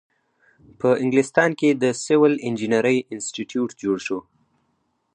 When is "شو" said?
4.05-4.19